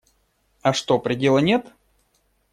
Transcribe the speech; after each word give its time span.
А 0.63 0.73
что, 0.73 0.97
предела 0.97 1.37
нет? 1.37 1.71